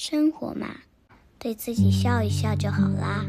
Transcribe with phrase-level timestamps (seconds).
[0.00, 0.68] 生活嘛，
[1.40, 3.26] 对自己笑一笑就好啦。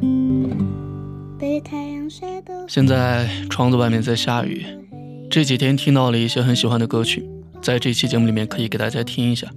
[1.39, 2.63] 被太阳晒的。
[2.69, 4.63] 现在窗子外面在下雨，
[5.31, 7.27] 这几天听到了一些很喜欢的歌曲，
[7.59, 9.49] 在这期节目里面可以给大家听一下，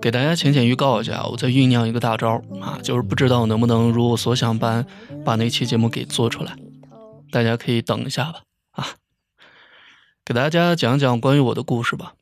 [0.00, 4.86] 给大家浅浅预告一下，我在酝酿一个大招啊，就是不知道能不能如我所想般
[5.26, 6.56] 把那期节目给做出来，
[7.30, 8.86] 大家可以等一下吧啊，
[10.24, 12.14] 给大家讲讲关于我的故事吧。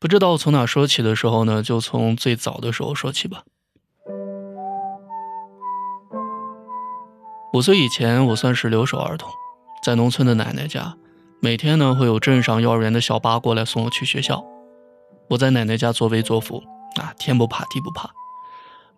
[0.00, 3.42] 不知道从哪说起的时候呢，就从最早的时候说起吧。
[7.52, 9.30] 五岁以前，我算是留守儿童，
[9.84, 10.94] 在农村的奶奶家，
[11.40, 14.42] 每天呢会有镇上幼儿园的小巴过来送我去学校。
[15.28, 16.62] 我在奶奶家作威作福
[16.98, 18.08] 啊，天不怕地不怕。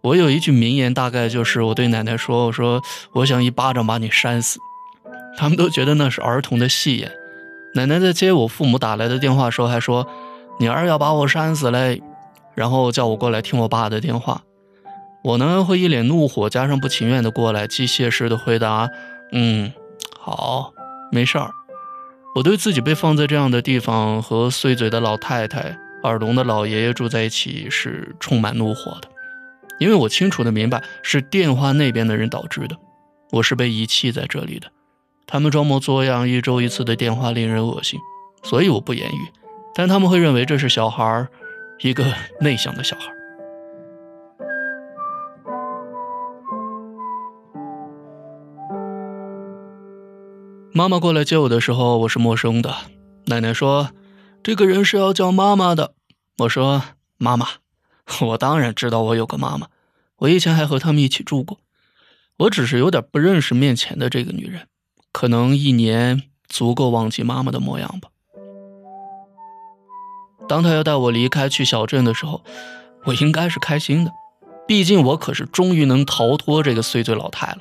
[0.03, 2.81] 我有一句名言，大概就是我对奶奶说：“我说
[3.15, 4.61] 我想一巴掌把你扇死。”
[5.37, 7.11] 他们都觉得那是儿童的戏言。
[7.75, 10.07] 奶奶在接我父母打来的电话时候还说
[10.63, 12.01] ：“你儿要把我扇死嘞。”
[12.55, 14.43] 然后叫我过来听我爸的电话。
[15.25, 18.89] 我呢会一脸怒火，加上不情愿的过来，机械式的回答
[19.33, 19.73] ：“嗯，
[20.21, 20.73] 好，
[21.11, 21.51] 没事儿。”
[22.37, 29.09] 我对自己被放在这样的地方，和碎嘴的老太太、耳聋的老爷爷住在一起，是充满怒火的，
[29.81, 32.77] 因为我清楚的明白是电话那边的人导致的，
[33.33, 34.69] 我是被遗弃在这里的，
[35.27, 37.99] 他们装模作样一周一次的电话令人恶心，
[38.43, 39.42] 所以我不言语，
[39.75, 41.29] 但他们会认为这是小孩儿，
[41.81, 42.05] 一个
[42.41, 43.11] 内向的小孩。
[50.75, 52.75] 妈妈过来接我的时候，我是陌生的。
[53.27, 53.91] 奶奶说
[54.43, 55.95] ：“这个人是要叫妈妈的。”
[56.41, 56.83] 我说
[57.19, 57.47] ：“妈妈，
[58.29, 59.69] 我当然知道我有个妈妈，
[60.17, 61.59] 我以前还和他们一起住过。
[62.39, 64.67] 我只是有点不认识面前的这个女人，
[65.13, 68.09] 可能一年足够忘记妈妈的模样吧。”
[70.53, 72.43] 当他要带我离开去小镇的时候，
[73.07, 74.13] 我应该是开心的，
[74.69, 77.61] 毕竟我可是终于能逃脱这个碎嘴老太了。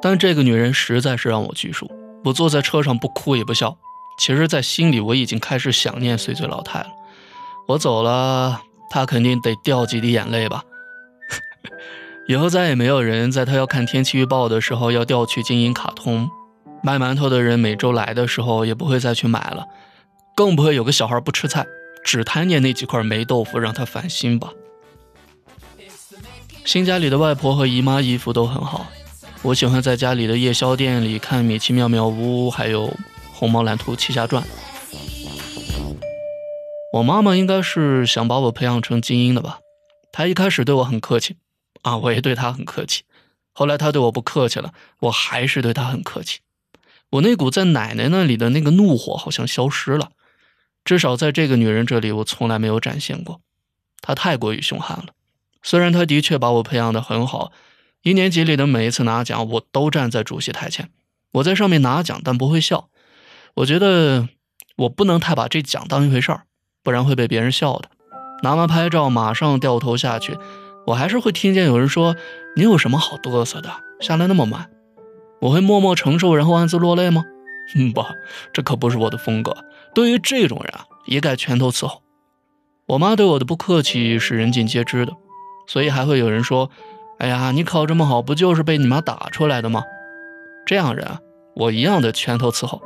[0.00, 1.92] 但这个女人实在是让我拘束。
[2.24, 3.76] 我坐在车上不哭也不笑，
[4.18, 6.86] 其实，在心里我已经开始想念碎嘴老太了。
[7.68, 10.64] 我走了，她肯定得掉几滴眼泪吧。
[12.26, 16.30] 以后再也没有人在她要看天气预报的时候要调去金鹰卡通，
[16.82, 19.66] 卖馒头的人每周来的时候也不会再去买了，
[20.34, 21.66] 更不会有个小孩不吃菜，
[22.04, 24.52] 只贪念那几块霉豆腐让他烦心吧。
[26.64, 28.86] 新家里的外婆和姨妈衣服都很好。
[29.42, 32.86] 我喜欢在家里的夜宵店里看《米奇妙妙屋》，还有
[33.32, 34.42] 《红毛蓝兔七侠传》。
[36.92, 39.58] 我妈妈应该是想把我培养成精英的吧？
[40.12, 41.36] 她一开始对我很客气，
[41.82, 43.02] 啊，我也对她很客气。
[43.52, 46.40] 后来她对我不客气了，我还是对她很客气。
[47.10, 50.10] 我那股在奶奶那里的那个怒火好像消失了，
[50.84, 53.40] 至少在这个女人这里，我从来没有展现过。
[54.00, 55.06] 她太过于凶悍了，
[55.62, 57.52] 虽然她的确把我培养的很好。
[58.02, 60.90] 一年级里的每一次拿奖，我都站在主席台前。
[61.34, 62.88] 我在上面拿奖，但不会笑。
[63.54, 64.28] 我觉得
[64.76, 66.42] 我不能太把这奖当一回事儿，
[66.82, 67.88] 不然会被别人笑的。
[68.42, 70.36] 拿完拍照，马上掉头下去。
[70.88, 72.16] 我还是会听见有人说
[72.56, 73.70] ：“你有什么好嘚瑟的？
[74.00, 74.68] 下来那么慢。”
[75.42, 77.24] 我会默默承受，然后暗自落泪吗？
[77.74, 78.04] 嗯，不，
[78.52, 79.56] 这可不是我的风格。
[79.94, 82.02] 对于这种人啊，一概拳头伺候。
[82.86, 85.12] 我妈对我的不客气是人尽皆知的，
[85.66, 86.70] 所以还会有人说。
[87.18, 89.84] 哎呀，你考这么好，不就是被你妈打出来的吗？
[90.66, 91.20] 这样人啊，
[91.54, 92.82] 我一样的拳头伺候。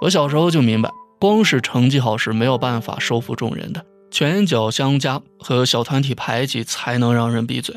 [0.00, 0.90] 我小时候就明白，
[1.20, 7.76] 光是成绩好是没有办法收服众人的，拳脚相加和小团体排挤才能让人闭嘴。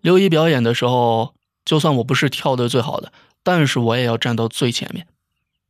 [0.00, 1.34] 六一表演的时候，
[1.64, 3.10] 就算我不是跳得最好的，
[3.42, 5.08] 但是我也要站到最前面。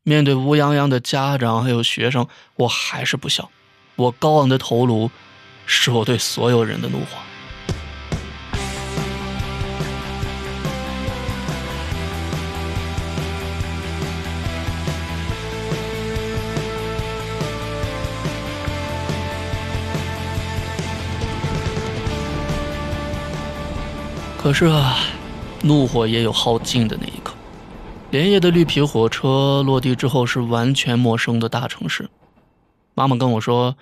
[0.09, 3.51] 面对乌泱泱的家长还有学生，我还是不笑。
[3.97, 5.11] 我高昂的头颅，
[5.67, 7.07] 是我对所有人的怒火。
[24.39, 24.99] 可是啊，
[25.63, 27.16] 怒火也有耗尽的那一。
[28.11, 32.09] 连夜的绿皮火车落地之后，是完全陌生的大城市。
[32.95, 33.77] 妈妈跟我说，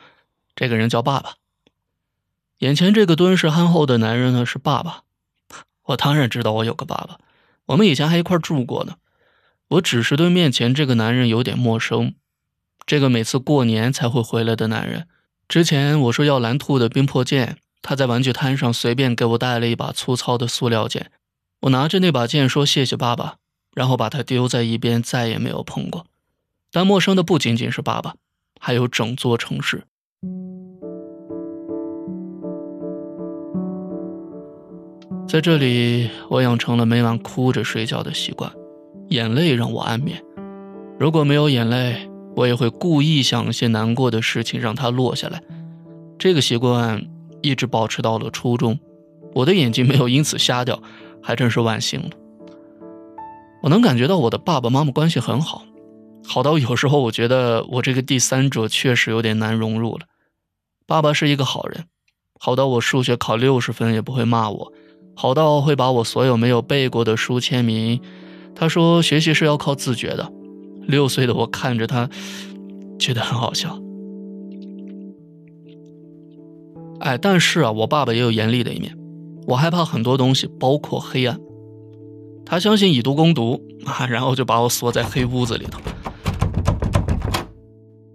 [0.56, 1.34] 这个人叫爸爸。
[2.58, 5.02] 眼前这个敦实憨厚的男人呢，是爸爸。
[5.84, 7.18] 我当然知道我有个爸爸，
[7.66, 8.96] 我们以前还一块住过呢。
[9.68, 12.14] 我只是对面前这个男人有点陌生。
[12.86, 15.06] 这个每次过年才会回来的男人，
[15.46, 17.58] 之前我说要蓝兔的冰魄剑。
[17.82, 21.12] 他在玩具摊上随便给我带了一把粗糙的塑料剑，
[21.60, 23.36] 我拿着那把剑说谢谢爸爸，
[23.74, 26.06] 然后把它丢在一边，再也没有碰过。
[26.70, 28.14] 但陌生的不仅仅是爸爸，
[28.60, 29.84] 还有整座城市。
[35.26, 38.52] 在这里，我养成了每晚哭着睡觉的习惯，
[39.08, 40.22] 眼泪让我安眠。
[40.98, 45.42] 如果没有眼泪，我也会故意想些难过的事情让它落下来。
[46.18, 47.04] 这个习惯
[47.42, 48.78] 一直保持到了初中，
[49.34, 50.80] 我的眼睛没有因此瞎掉，
[51.20, 52.10] 还真是万幸了。
[53.64, 55.64] 我能感觉到我的爸爸妈妈关系很好，
[56.22, 60.00] 好到有时候我觉得我这个第三者确实有点难融入了。
[60.86, 61.86] 爸爸是一个好人，
[62.38, 64.70] 好到我数学考六十分也不会骂我。
[65.16, 68.02] 好到会把我所有没有背过的书签名。
[68.54, 70.30] 他说：“学习是要靠自觉的。”
[70.86, 72.10] 六岁的我看着他，
[72.98, 73.80] 觉得很好笑。
[77.00, 78.94] 哎，但是啊，我爸爸也有严厉的一面。
[79.46, 81.40] 我害怕很多东西，包括黑暗。
[82.46, 85.80] 他相信以毒攻毒 啊，然后就把我锁在黑屋子里头。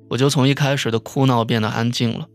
[0.09, 2.27] 我就从一开始的哭闹变得安静了，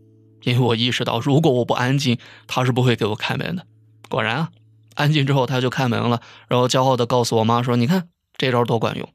[0.43, 3.65] 因为我意识到，如果我不安静，他是不会给我开门的。
[4.09, 4.49] 果然啊，
[4.95, 8.07] 安静之后他就开门了，然后骄傲地告诉我妈说：“你看
[8.37, 9.09] 这招多管用。”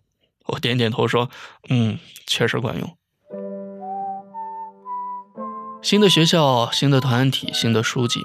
[0.48, 1.30] 我点点头说
[1.70, 2.90] ：“嗯，确实管用。”
[5.80, 8.20] 新的学校、新的团体、新的书记，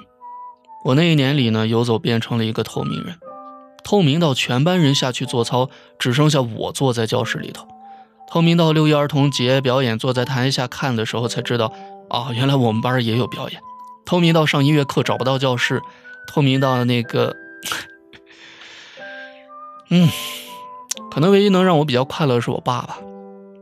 [0.84, 3.18] 我那一年里呢，游走变成了一个透明人，
[3.86, 7.68] 透明到全班人下去做操，只剩下我坐在教室里头；
[8.28, 11.72] 透明到六一儿童节表演坐在台下看的时候才知道，
[12.10, 13.60] 啊，原来我们班也有表演；
[14.04, 15.80] 透明到上音乐课找不到教室。
[16.26, 17.36] 透明到那个，
[19.90, 20.08] 嗯，
[21.12, 22.98] 可能唯一能让我比较快乐的是我爸爸，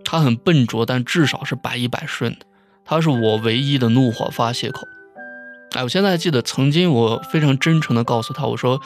[0.06, 2.46] 他很笨拙，但至少是百依百顺的。
[2.86, 4.88] 他是我唯一的怒火发泄口。
[5.72, 8.80] 哎，我现在还记得曾经我非常真诚的告诉他，我说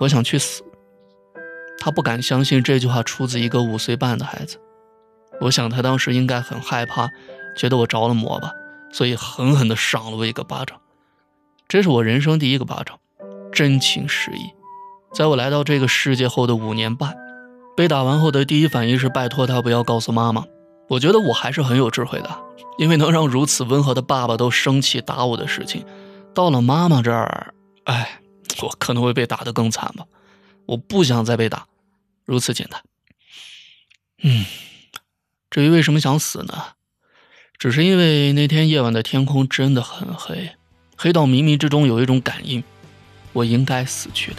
[0.00, 0.62] 我想去死。
[1.78, 4.58] 他不敢相信这句话出自一个五岁半的孩子。
[5.40, 7.10] 我想他当时应该很害怕，
[7.56, 8.50] 觉得我着了魔吧，
[8.90, 10.80] 所以狠狠的赏了我一个巴掌。
[11.68, 12.98] 这是我人生第一个巴掌，
[13.52, 14.50] 真情实意。
[15.12, 17.16] 在我来到这个世界后的五年半，
[17.76, 20.44] 被打完后的第一反应是拜托他不要告诉妈妈。
[20.88, 22.30] 我觉得我还是很有智慧的，
[22.78, 25.84] 因为能让如此温和的爸爸都生气打我的事情，
[26.34, 27.52] 到了妈妈这儿，
[27.84, 28.20] 哎，
[28.62, 30.06] 我可能会被打得更惨吧。
[30.66, 31.66] 我不想再被打，
[32.24, 32.82] 如此简单。
[34.22, 34.44] 嗯，
[35.50, 36.64] 至于为什么想死呢？
[37.58, 40.50] 只是因为那天夜晚的天空真的很黑。
[40.96, 42.62] 黑到冥冥之中有一种感应，
[43.32, 44.38] 我应该死去的。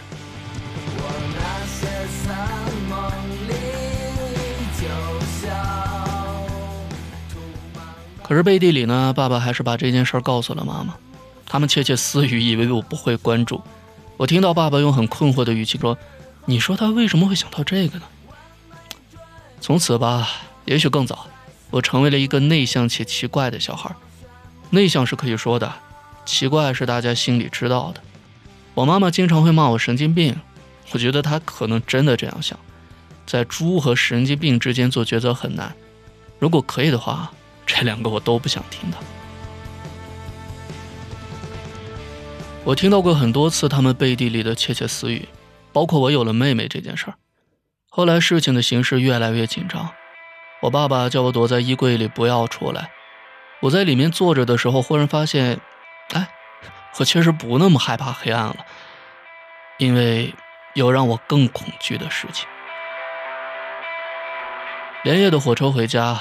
[8.22, 10.94] 可是背地里呢，爸爸还是把这件事告诉了妈妈。
[11.46, 13.62] 他们窃窃私语，以为我不会关注。
[14.18, 15.96] 我听到爸爸用很困惑的语气说
[16.44, 18.04] ：“你说他为什么会想到这个呢？”
[19.62, 20.28] 从此吧，
[20.64, 21.28] 也许更早，
[21.70, 23.94] 我成为了一个内向且奇怪的小孩。
[24.70, 25.72] 内向是可以说的。
[26.26, 28.02] 奇怪是大家心里知道的，
[28.74, 30.36] 我妈妈经常会骂我神经病，
[30.90, 32.58] 我觉得她可能真的这样想，
[33.24, 35.72] 在猪和神经病之间做抉择很难，
[36.40, 37.32] 如果可以的话，
[37.64, 38.98] 这两个我都不想听到。
[42.68, 45.26] 我听到过很多次他们背地里的窃窃私语，
[45.72, 47.14] 包括我有了妹妹这件事儿。
[47.88, 49.88] 后来事情的形势越来越紧张，
[50.60, 52.90] 我爸爸叫我躲在衣柜里不要出来，
[53.62, 55.58] 我在里面坐着的时候，忽然发现。
[56.12, 56.28] 哎，
[56.98, 58.56] 我其实不那么害怕黑暗了，
[59.78, 60.34] 因为
[60.74, 62.46] 有让我更恐惧的事情。
[65.04, 66.20] 连夜的火车回家，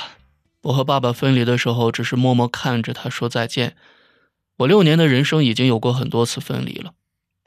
[0.61, 3.75] 我和爸爸分离的时候，只是默默看着他说再见。
[4.57, 6.93] 我六年的人生已经有过很多次分离了，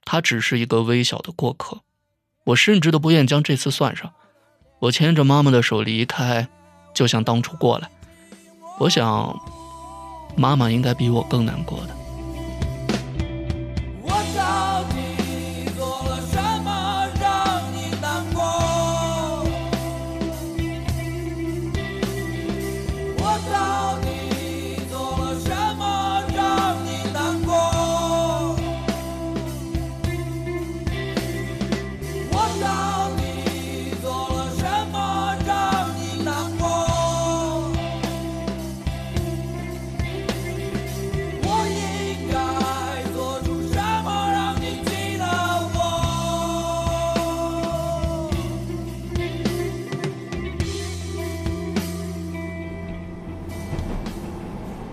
[0.04, 1.82] 他只是一个微小的过客。
[2.44, 4.12] 我甚至都不愿将这次算上。
[4.78, 6.48] 我牵着妈妈的手离开，
[6.94, 7.90] 就像当初过来。
[8.78, 9.38] 我想，
[10.36, 11.99] 妈妈应该比我更难过的。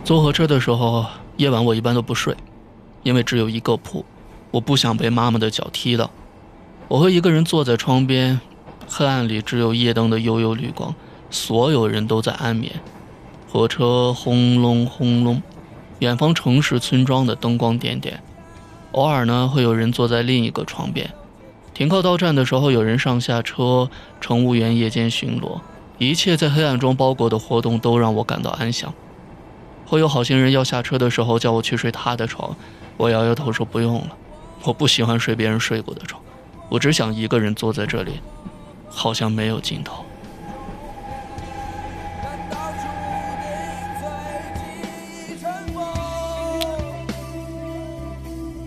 [0.07, 2.33] 坐火车的时候，夜晚我一般都不睡，
[3.03, 4.05] 因为只有一个铺，
[4.51, 6.09] 我不想被妈妈的脚踢到。
[6.87, 8.39] 我会一个人坐在窗边，
[8.87, 10.95] 黑暗里只有夜灯的幽幽绿光，
[11.29, 12.71] 所有人都在安眠。
[13.51, 15.43] 火车轰隆轰隆，
[15.99, 18.23] 远方城市村庄的灯光点点，
[18.93, 21.11] 偶尔呢会有人坐在另一个床边。
[21.73, 23.89] 停靠到站的时候，有人上下车，
[24.21, 25.59] 乘务员夜间巡逻，
[25.97, 28.93] 一切在黑暗中包裹的活动都让我感到安详。
[29.87, 32.53] 会有好心人要下车的时候叫我去睡他的床，
[32.97, 34.09] 我摇摇头说不用了，
[34.63, 36.21] 我不喜欢睡别人睡过的床，
[36.67, 38.19] 我只想一个人坐在这里，
[38.89, 40.03] 好像没有尽头。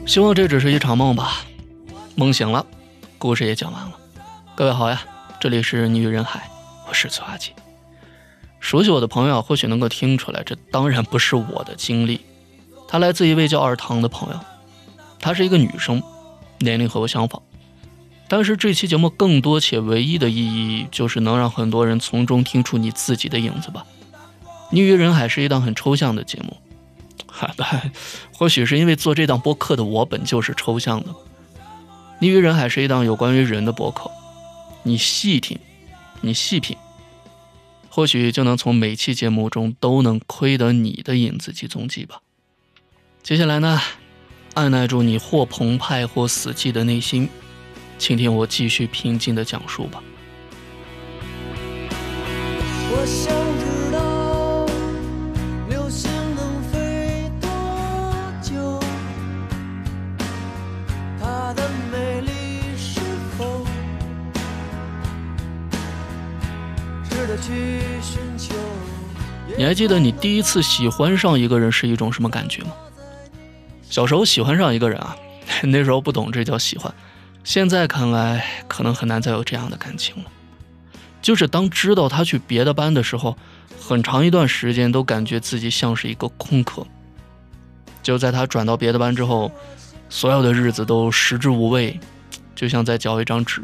[0.07, 1.43] 希望这只是一场梦吧，
[2.17, 2.65] 梦醒了。
[3.19, 3.93] 故事也讲完了，
[4.55, 5.03] 各位好呀，
[5.39, 6.51] 这里是女人海，
[6.89, 7.53] 我是崔阿吉。
[8.61, 12.21] 熟悉我的朋友或许能够听出来，这当然不是我的经历，
[12.87, 14.39] 她来自一位叫二唐的朋友，
[15.19, 16.03] 她是一个女生，
[16.59, 17.43] 年龄和我相仿。
[18.29, 23.85] 但是这期节目更多且唯一的意义，就是能让很多人从中听出你自己的影子吧。
[24.71, 26.57] 逆于人海是一档很抽象的节目，
[27.27, 27.53] 哈，
[28.33, 31.07] 或许是因为做这档播客的我本就是抽象的。
[32.21, 34.09] 逆于人海是一档有关于人的播客，
[34.85, 35.59] 你细听，
[36.21, 36.77] 你细品，
[37.91, 42.23] 或许就能从每期节目中都能窥得你的影子及踪迹吧。
[43.23, 43.81] 接下来呢，
[44.55, 47.29] 按耐住你或澎湃或死寂的内心，
[47.99, 50.03] 请听我继续平静的讲述吧。
[52.93, 53.40] 我想。
[69.71, 72.73] 还记得你第一次喜欢上一个人是一种什么感觉吗？
[73.89, 75.17] 小时候喜欢上一个人啊，
[75.63, 76.93] 那时候不懂这叫喜欢，
[77.45, 80.31] 现在看来可能很难再有这样的感情了。
[81.23, 83.37] 就是当知道他去别的班的时候，
[83.81, 86.85] 很长一段时间都感觉自己像是一个空壳。
[88.03, 89.53] 就在他转到别的班之后，
[90.09, 91.97] 所有的日子都食之无味，
[92.57, 93.63] 就像在嚼一张纸。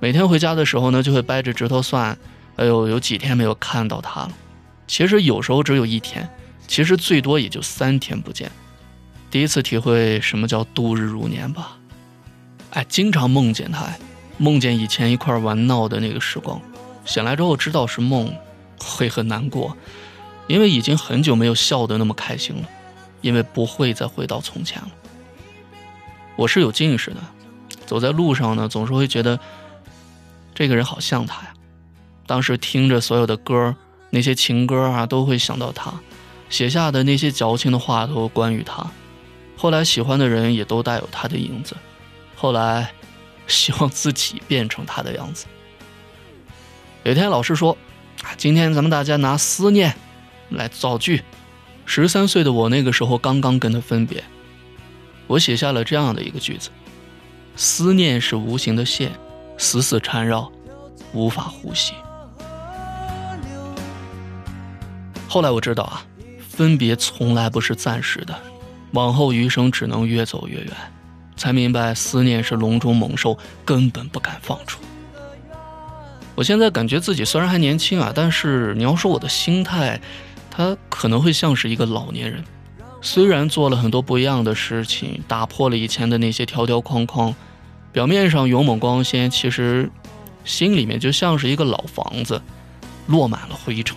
[0.00, 2.18] 每天回家的时候呢，就会掰着指头算。
[2.56, 4.32] 哎呦，有几天没有看到他了。
[4.86, 6.28] 其实有时候只有一天，
[6.66, 8.50] 其实最多也就三天不见。
[9.30, 11.78] 第一次体会什么叫度日如年吧。
[12.70, 13.86] 哎，经常梦见他，
[14.38, 16.60] 梦见以前一块玩闹的那个时光。
[17.04, 18.32] 醒来之后知道是梦，
[18.78, 19.76] 会很难过，
[20.46, 22.68] 因为已经很久没有笑得那么开心了，
[23.20, 24.90] 因为不会再回到从前了。
[26.36, 27.20] 我是有近视的，
[27.86, 29.38] 走在路上呢，总是会觉得
[30.54, 31.54] 这个人好像他呀。
[32.26, 33.74] 当时听着所有的歌，
[34.10, 35.92] 那些情歌啊，都会想到他
[36.48, 38.86] 写下的那些矫情的话，都关于他。
[39.56, 41.76] 后来喜欢的人也都带有他的影子。
[42.34, 42.92] 后来，
[43.46, 45.46] 希望自己变成他的样子。
[47.04, 47.76] 有一天老师说
[48.36, 49.94] ：“今天咱们大家拿思念
[50.50, 51.22] 来造句。”
[51.86, 54.22] 十三岁的我那个时候刚刚跟他分别，
[55.26, 56.70] 我写下了这样的一个句子
[57.56, 59.12] ：“思念是无形的线，
[59.56, 60.50] 死死缠绕，
[61.12, 61.94] 无法呼吸。”
[65.28, 66.04] 后来我知道啊，
[66.48, 68.34] 分别从来不是暂时的，
[68.92, 70.72] 往后余生只能越走越远。
[71.36, 74.80] 才明白思念是笼中猛兽，根本不敢放出。
[76.34, 80.00] 我现在感觉自己虽然还年轻啊，但是你要说我的心态，
[80.50, 82.42] 他可能会像是一个老年人。
[83.02, 87.34] 虽然做了很多不一样的事情，打破了以前的那些条条框框，
[87.92, 89.90] 表面上勇猛光鲜，其实
[90.44, 92.40] 心里面就像是一个老房子，
[93.06, 93.96] 落满了灰尘。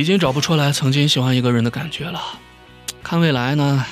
[0.00, 2.18] 已经找不出来曾经喜欢一个人的感觉了，
[3.02, 3.84] 看未来呢，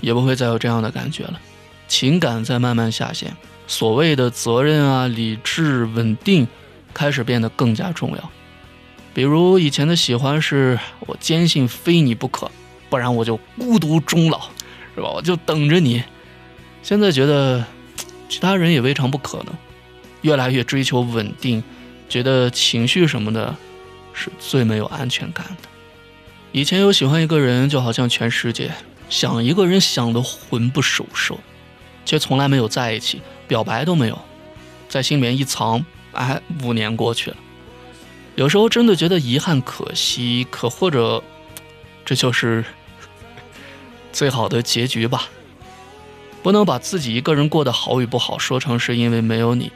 [0.00, 1.40] 也不会再有这样的感觉了。
[1.88, 3.36] 情感在慢慢下线，
[3.66, 6.46] 所谓的责任啊、理智、稳定，
[6.94, 8.30] 开始变得更加重要。
[9.12, 12.48] 比如以前的喜欢是我坚信非你不可，
[12.88, 14.42] 不然我就孤独终老，
[14.94, 15.08] 是吧？
[15.08, 16.04] 我就等着你。
[16.84, 17.64] 现在觉得
[18.28, 19.46] 其他人也未尝不可能，
[20.20, 21.64] 越来越追求稳定，
[22.08, 23.56] 觉得情绪什么的。
[24.18, 25.68] 是最没有安全感的。
[26.50, 28.72] 以前有喜欢一个人，就好像全世界
[29.08, 31.36] 想一个人想的魂不守舍，
[32.04, 34.18] 却从来没有在一起，表白都没有，
[34.88, 35.84] 在心里面一藏。
[36.12, 37.36] 哎，五年过去了，
[38.34, 41.22] 有时候真的觉得遗憾、可惜，可或者
[42.04, 42.64] 这就是
[44.10, 45.28] 最好的结局吧。
[46.42, 49.70] 不能把自己一个人过得好与不好说成是因为没有你。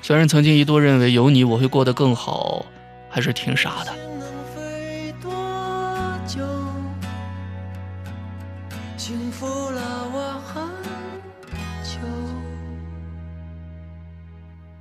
[0.00, 2.64] 虽然曾经一度认为有你我会过得更好，
[3.16, 3.94] 还是挺傻的。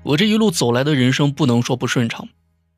[0.04, 2.28] 我这一路走来的人生不能说不顺畅，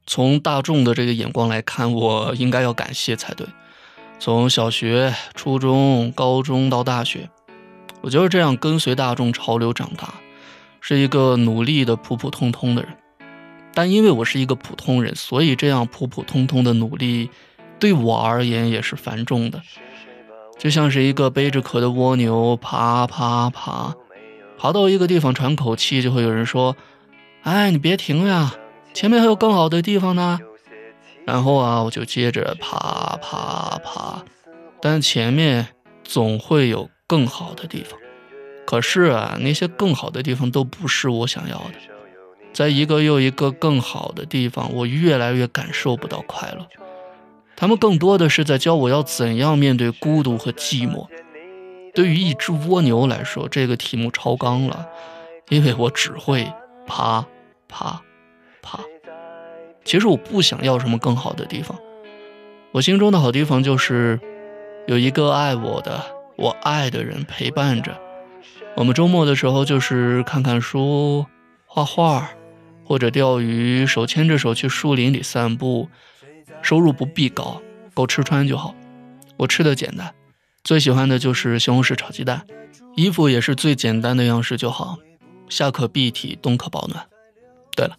[0.05, 3.47] 从大众的这个眼光来看，我应该要感谢才对。
[4.19, 7.31] 从小学、初中、高中到大学，
[8.01, 10.13] 我就是这样跟随大众潮流长大，
[10.81, 12.95] 是一个努力的普普通通的人。
[13.77, 17.29] 但因为我是一个普通人，所以这样普普通通的努力，
[17.77, 19.61] 对我而言也是繁重的，
[20.57, 23.93] 就像是一个背着壳的蜗牛，爬爬爬，
[24.57, 26.75] 爬到一个地方喘口气，就会有人说。
[27.43, 28.55] 哎，你别停呀，
[28.95, 30.39] 前面还有更好的地方呢。
[31.23, 34.25] 然后啊，我就接着爬爬爬，
[34.81, 35.67] 但前面
[36.03, 37.99] 总会有更好的地方。
[38.65, 41.96] 可是啊，那些更好的地方都不是我想要的。
[42.57, 46.65] 在一个又一个更好的地方，我越来越感受不到快乐。
[47.55, 51.05] 他们更多的是在教我要怎样面对孤独和寂寞。
[51.93, 54.87] 对于一只蜗牛来说，这个题目超纲了，
[55.49, 56.51] 因为我只会。
[56.87, 57.23] 爬，
[57.67, 58.01] 爬，
[58.63, 58.79] 爬。
[59.85, 61.77] 其实我不想要什么更好的地方，
[62.71, 64.19] 我心中的好地方就是
[64.87, 66.03] 有一个爱我的、
[66.37, 67.95] 我爱的人陪伴着。
[68.75, 71.27] 我们周末的时候就是看看书、
[71.67, 72.31] 画画，
[72.87, 75.89] 或者钓鱼，手牵着手去树林里散步。
[76.61, 77.61] 收入不必高，
[77.93, 78.73] 够吃穿就好。
[79.35, 80.15] 我吃的简单，
[80.63, 82.47] 最喜欢的就是西红柿炒鸡蛋。
[82.95, 84.97] 衣服也是最简单的样式就好。
[85.49, 87.07] 夏可蔽体，冬可保暖。
[87.75, 87.97] 对了，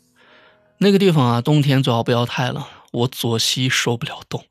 [0.79, 4.45] 那个地方啊，冬天最好不要太冷，我左膝受不了冻。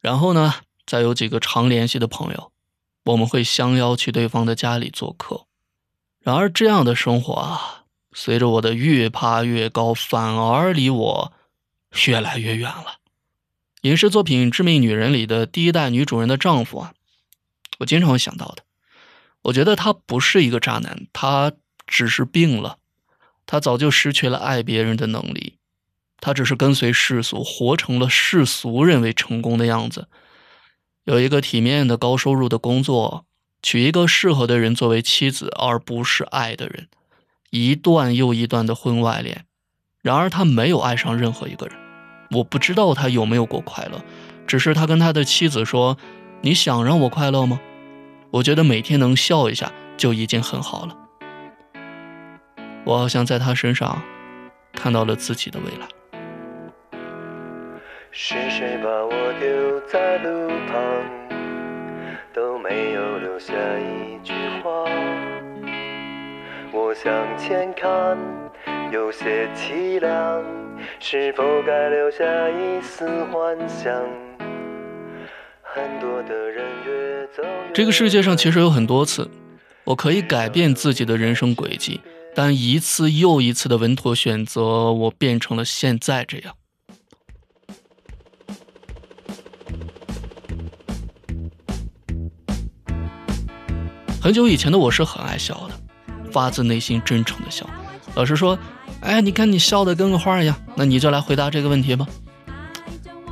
[0.00, 0.54] 然后呢，
[0.86, 2.52] 再有几个常联系的朋友，
[3.04, 5.46] 我们会相邀去对方的家里做客。
[6.20, 7.84] 然而，这样的生活啊，
[8.16, 11.32] 随着我的越爬越高，反而离我
[12.06, 13.00] 越来越远了。
[13.82, 16.94] 影视作品《致命女人》里的第一代女主人的丈夫啊，
[17.80, 18.64] 我经常会想到的。
[19.42, 21.52] 我觉得他不是一个渣男，他。
[21.88, 22.78] 只是病了，
[23.46, 25.54] 他早就失去了爱别人的能力，
[26.18, 30.08] 他只是跟随世俗，活成了世俗认为成功的样子。
[31.04, 33.24] 有一个体面的高收入的工作，
[33.62, 36.88] 娶一个适合的人作为妻子，而不是爱的人，
[37.50, 39.44] 一段又一段的婚外恋。
[40.02, 41.76] 然而他没有爱上任何一个人，
[42.30, 44.04] 我不知道他有没有过快乐，
[44.46, 45.96] 只是他跟他的妻子说
[46.42, 47.60] ：“你想让我快乐吗？
[48.30, 50.96] 我觉得每天能笑一下就已经很好了。”
[52.86, 54.00] 我好像在他身上
[54.72, 55.88] 看到了自己的未来。
[58.12, 60.45] 是谁把我丢在路
[66.76, 68.18] 我向前看，
[68.92, 70.44] 有些凄凉，
[71.00, 73.94] 是否该留下一丝幻想？
[75.62, 79.26] 很多的人越走这个世界上其实有很多次，
[79.84, 82.02] 我可以改变自己的人生轨迹。
[82.34, 86.54] 但一次又一次的稳妥选择，我变成了现在这样。
[94.20, 95.74] 很久以前的我是很爱笑的，
[96.36, 97.66] 发自内心真诚的笑。
[98.14, 98.58] 老师说
[99.00, 102.06] ：“哎，你看你笑的跟个花一样。”那你就来回答这个问题吧。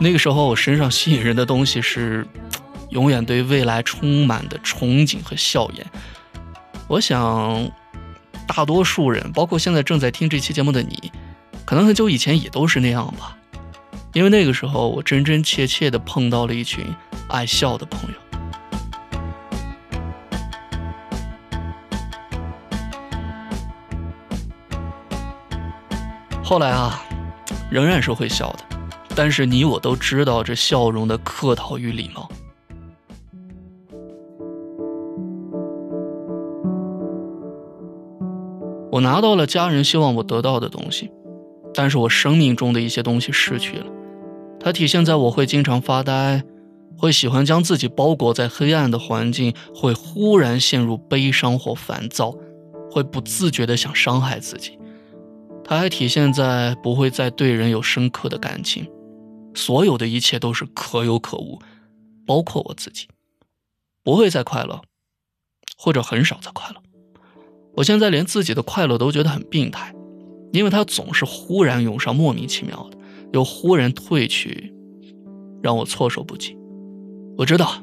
[0.00, 2.26] 那个时候我身上吸引人的东西是，
[2.88, 5.86] 永远对未来充满的憧憬和笑颜。
[6.88, 7.70] 我想。
[8.46, 11.10] 大多数人，包括现在正在听这期节目的你，
[11.64, 13.34] 可能很久以前也都是那样吧。
[14.12, 16.84] 因为那个时候，我真真切切的碰到了一群
[17.28, 18.16] 爱笑的朋友。
[26.44, 27.02] 后来啊，
[27.70, 28.58] 仍然是会笑的，
[29.16, 32.28] 但是你我都知道这笑容的客套与礼貌。
[38.92, 41.10] 我拿到了家人希望我得到的东西，
[41.72, 43.86] 但是我生命中的一些东西失去了。
[44.60, 46.44] 它体现在我会经常发呆，
[46.98, 52.34] 会喜欢将自己包裹在黑暗的环境，会忽然陷入悲伤或烦躁，
[52.90, 54.78] 会不自觉的想伤害自己。
[55.64, 58.86] 它还体现在不会再对人有深刻的感情，
[59.54, 61.58] 所有的一切都是可有可无，
[62.26, 63.08] 包括我自己，
[64.02, 64.82] 不会再快乐，
[65.78, 66.82] 或者很少再快乐。
[67.76, 69.94] 我现在连自己的快乐都觉得很病态，
[70.52, 72.98] 因为它总是忽然涌上，莫名其妙的，
[73.32, 74.72] 又忽然退去，
[75.62, 76.56] 让我措手不及。
[77.38, 77.82] 我知道，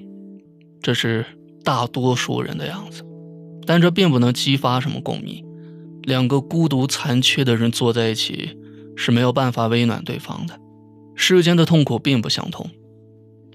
[0.81, 1.25] 这是
[1.63, 3.03] 大多数人的样子，
[3.65, 5.43] 但这并不能激发什么共鸣。
[6.03, 8.57] 两个孤独残缺的人坐在一起
[8.95, 10.59] 是没有办法温暖对方的。
[11.15, 12.69] 世间的痛苦并不相同，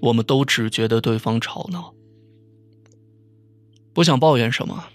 [0.01, 1.93] 我们都只觉得对方吵闹。
[3.93, 4.85] 不想抱怨什么，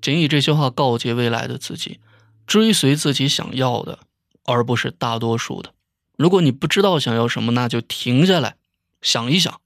[0.00, 2.00] 仅以这些话告诫未来的自己：
[2.46, 3.98] 追随自己想要的，
[4.44, 5.74] 而不是大多数的。
[6.16, 8.56] 如果你不知道想要什么，那就停下来
[9.02, 9.60] 想一想。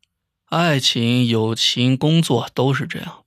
[0.46, 3.22] 爱情、友情、工作都是这样，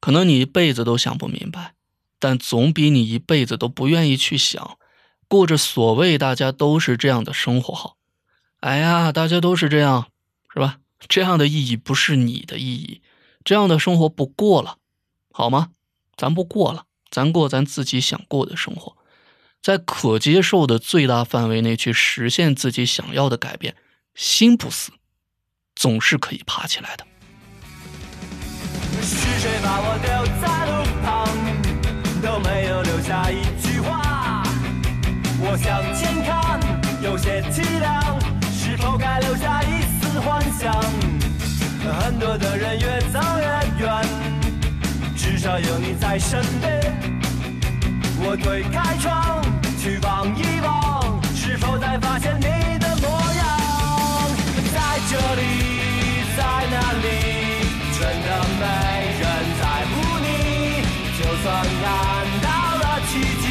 [0.00, 1.75] 可能你一辈子都想不明白，
[2.18, 4.78] 但总比你一辈子都不愿意去想，
[5.28, 7.96] 过着所谓大家都是这样的生活好。
[8.60, 10.08] 哎呀，大家都是这样，
[10.52, 10.78] 是吧？
[11.08, 13.02] 这样的意义不是你的意义，
[13.44, 14.78] 这样的生活不过了，
[15.30, 15.68] 好吗？
[16.16, 18.96] 咱不过了，咱过咱自己想过的生活，
[19.62, 23.76] 在可接受的最大范围内去实现自己想要的改变，
[24.14, 24.92] 心不死。
[25.74, 27.06] 总是可以爬起来的。
[29.02, 30.08] 是谁把我丢
[30.40, 30.85] 在路
[32.36, 34.42] 都没有留下一句话。
[35.40, 36.60] 我向前看，
[37.00, 38.20] 有些凄凉，
[38.52, 40.70] 是否该留下一丝幻想？
[41.98, 44.04] 很多的人越走越远，
[45.16, 46.94] 至少有你在身边。
[48.18, 49.40] 我推开窗，
[49.80, 52.55] 去望一望，是否再发现你
[61.80, 63.46] 看到了奇迹，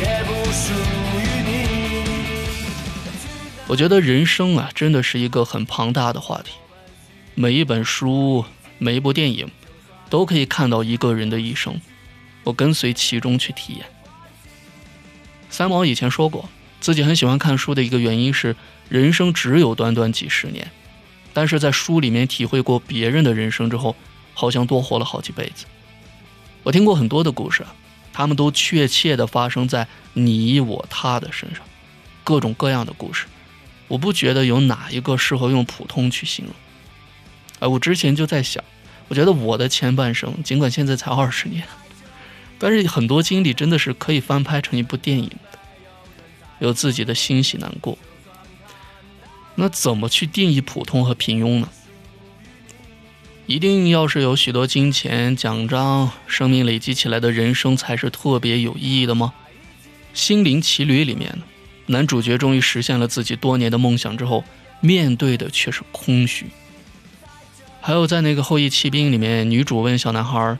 [0.00, 0.72] 也不属
[1.14, 1.48] 于你。
[3.66, 6.52] 我觉得人生啊，真的是一个很庞大的话题。
[7.34, 8.44] 每一本书，
[8.78, 9.50] 每一部电影，
[10.10, 11.80] 都可以看到一个人的一生。
[12.44, 13.84] 我跟随其中去体验。
[15.50, 16.48] 三毛以前说过，
[16.80, 18.56] 自己很喜欢看书的一个原因是，
[18.88, 20.70] 人生只有短短几十年。
[21.34, 23.94] 但是在书里面体会过别人的人生之后，
[24.34, 25.66] 好像多活了好几辈子。
[26.62, 27.64] 我听过很多的故事，
[28.12, 31.64] 他们都确切的发生在你我他的身上，
[32.24, 33.26] 各种各样的故事，
[33.86, 36.54] 我不觉得有哪一个适合用普通去形容。
[37.60, 38.62] 哎，我之前就在想，
[39.08, 41.64] 我觉得我的前半生，尽管现在才二十年，
[42.58, 45.30] 但是很多经历真的是可以翻拍成一部电影，
[46.58, 47.96] 有自己的欣喜难过。
[49.54, 51.68] 那怎么去定义普通和平庸呢？
[53.48, 59.32] 一定要是有许多金钱、奖章、生命累积起来的人生才是特别有意义的吗？
[60.12, 61.34] 《心灵奇旅》里面，
[61.86, 64.44] 男主角终于实现了自己多年的梦想之后，
[64.82, 66.48] 面对的却是空虚。
[67.80, 70.58] 还有在那个《后羿骑兵》里面，女主问小男孩：“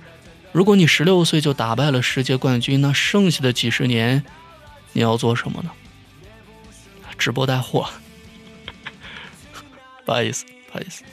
[0.52, 4.24] 如果你十六岁就打败了世界冠军，那剩下的几十年
[4.94, 5.70] 你要做什么呢？”
[7.18, 7.86] 直播带货。
[10.06, 11.04] 不好意思，不好意思。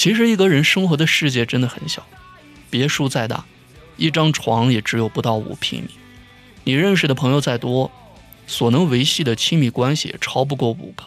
[0.00, 2.06] 其实一个人生活的世界真的很小，
[2.70, 3.44] 别墅再大，
[3.98, 5.90] 一张床也只有不到五平米。
[6.64, 7.92] 你认识的朋友再多，
[8.46, 11.04] 所能维系的亲密关系也超不过五个。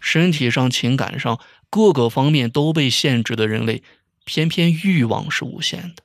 [0.00, 3.82] 身体上、情感上各个方面都被限制的人类，
[4.26, 6.02] 偏偏欲望是无限的。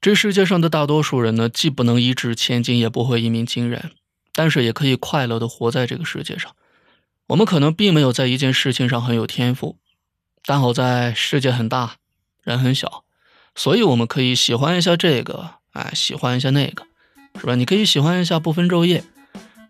[0.00, 3.90] 这世界上的大多数人呢，既不能一掷千金，也不会一鸣惊人，
[4.32, 6.54] 但是也可以快乐的活在这个世界上。
[7.26, 9.78] 我们可能并没有在一件事情上很有天赋，
[10.48, 11.96] 但好在世界很大，
[12.44, 13.02] 人很小，
[13.56, 16.86] 所以我们可以喜欢一下这个，哎，喜欢一下那个，
[17.40, 17.56] 是吧？
[17.56, 19.02] 你可以喜欢一下不分昼夜，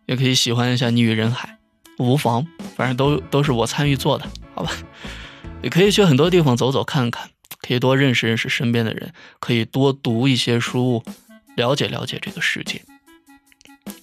[0.05, 1.59] 也可以喜欢一下逆于人海，
[1.99, 4.71] 无妨，反正都都是我参与做的，好吧？
[5.65, 7.31] 也可以去很多地方走走看看，
[7.63, 11.03] 可以多认识认识身边的人，可以多读一些书，
[11.57, 12.83] 了解了解这个世界，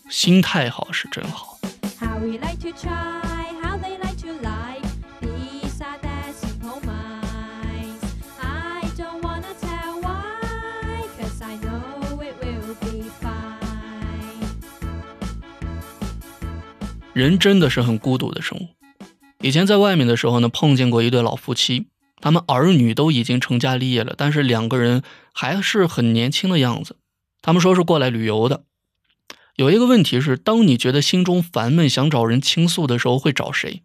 [0.10, 1.60] 心态好是真好。
[17.14, 18.70] 人真的是很孤独的生物。
[19.42, 21.86] 以前在外面的时候呢，碰见过一对老夫妻，
[22.20, 26.98] 他们儿女都已经成家立业了，但是两个人还是很年轻的样子。
[27.42, 28.64] 他们说是过来旅游的。
[29.56, 33.84] 有一个问题是，当你觉得心中烦闷，想找人倾诉的时候，会找谁？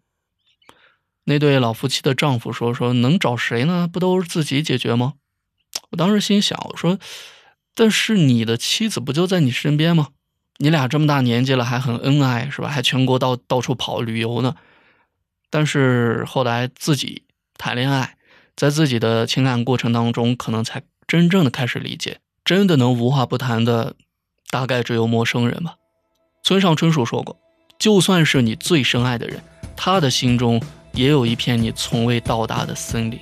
[1.25, 3.87] 那对老夫妻的丈夫说：“说能找谁呢？
[3.87, 5.13] 不都是自己解决吗？”
[5.91, 6.97] 我当时心想：“我说，
[7.75, 10.07] 但是你的妻子不就在你身边吗？”
[10.61, 12.67] 你俩这么大年纪了，还很恩爱，是吧？
[12.67, 14.55] 还全国到到处跑旅游呢。
[15.49, 17.23] 但是后来自己
[17.57, 18.17] 谈恋爱，
[18.57, 23.95] 在自己的情感过程当中，可能才真正的开始理解，真的能无话不谈的，
[24.49, 25.75] 大概只有陌生人吧。
[26.43, 27.39] 村上春树说过，
[27.79, 29.41] 就算是你最深爱的人，
[29.77, 33.17] 他的心中也有一片你从未到达的森林。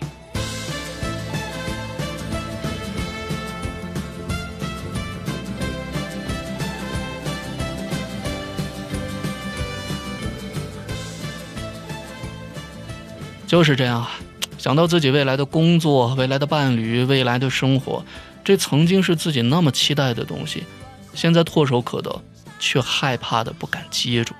[13.47, 14.11] 就是这样啊，
[14.57, 18.05] 想到自己未来的工作、未来的伴侣、未来的生活，
[18.43, 20.65] 这曾经是自己那么期待的东西，
[21.13, 22.21] 现在唾手可得，
[22.59, 24.35] 却害怕的不敢接住。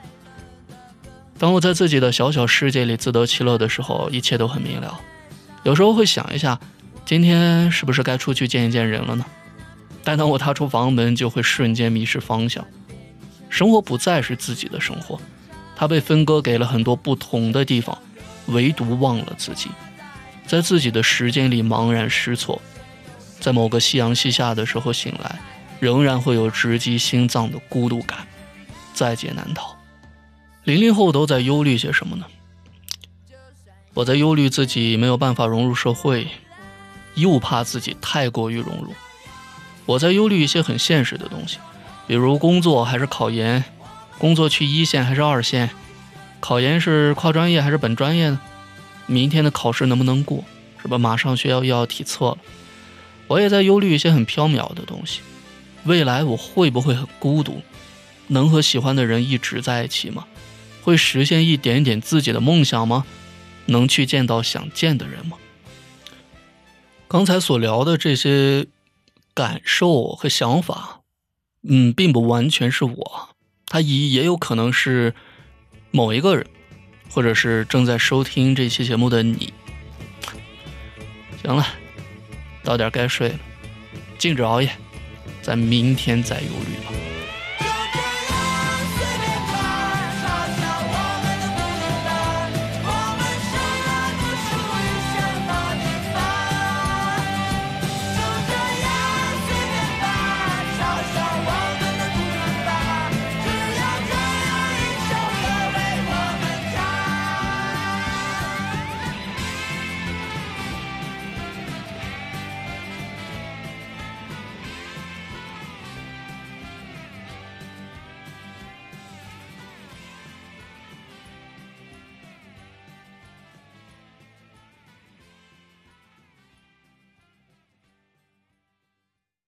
[1.39, 4.99] 当我在自己的小小世界里自得其乐的时候，一切都很明了。
[5.63, 6.59] 有时候会想一下，
[7.05, 9.25] 今天是不是该出去见一见人了呢？
[10.03, 12.65] 但当我踏出房门，就会瞬间迷失方向。
[13.49, 15.17] 生活不再是自己的生活，
[15.75, 17.97] 它被分割给了很多不同的地方，
[18.47, 19.69] 唯独忘了自己，
[20.45, 22.61] 在自己的时间里茫然失措，
[23.39, 25.39] 在某个夕阳西下的时候醒来，
[25.79, 28.27] 仍然会有直击心脏的孤独感，
[28.93, 29.77] 在劫难逃。
[30.63, 32.25] 零零后都在忧虑些什么呢？
[33.93, 36.27] 我在忧虑自己没有办法融入社会，
[37.15, 38.93] 又怕自己太过于融入。
[39.85, 41.57] 我在忧虑一些很现实的东西，
[42.05, 43.63] 比如工作还是考研，
[44.17, 45.69] 工作去一线还是二线，
[46.39, 48.39] 考研是跨专业还是本专业呢？
[49.05, 50.43] 明天的考试能不能过？
[50.81, 50.97] 是吧？
[50.97, 52.37] 马上学校又要体测了。
[53.27, 55.21] 我也在忧虑一些很缥缈的东西，
[55.83, 57.61] 未来我会不会很孤独？
[58.27, 60.25] 能和喜欢的人一直在一起吗？
[60.81, 63.05] 会实现一点点自己的梦想吗？
[63.65, 65.37] 能去见到想见的人吗？
[67.09, 68.67] 刚才所聊的这些
[69.33, 71.01] 感受和想法，
[71.63, 73.29] 嗯，并不完全是我，
[73.65, 75.15] 他也也有可能是
[75.97, 76.45] 某一个人，
[77.09, 79.51] 或者是正在收听这期节目的你。
[81.41, 81.65] 行了，
[82.63, 83.39] 到点该睡了，
[84.15, 84.69] 禁止熬夜，
[85.41, 86.91] 咱明天再忧虑吧。